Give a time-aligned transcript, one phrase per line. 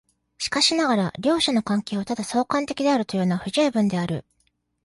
[0.39, 4.25] しかしながら両者の関係をただ相関的であるというのは不十分である。